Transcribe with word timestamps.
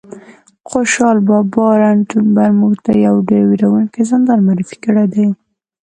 خوشحال 0.69 1.17
بابا 1.27 1.65
رنتنبور 1.81 2.49
موږ 2.61 2.73
ته 2.85 2.91
یو 3.05 3.15
ډېر 3.29 3.43
وېروونکی 3.47 4.01
زندان 4.11 4.39
معرفي 4.47 4.77
کړی 4.85 5.05
دی 5.13 5.27